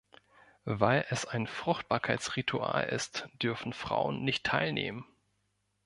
Weil 0.65 1.05
es 1.09 1.25
ein 1.25 1.45
Fruchtbarkeitsritual 1.45 2.89
ist, 2.89 3.27
dürfen 3.39 3.71
Frauen 3.71 4.23
nicht 4.23 4.43
teilnehmen. 4.43 5.05